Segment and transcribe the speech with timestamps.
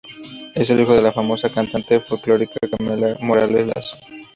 [0.55, 3.97] Es hijo de la famosa cantante folclórica Carmela Morales Lazo.